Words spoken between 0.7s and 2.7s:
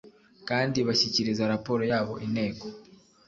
bashyikiriza raporo yabo inteko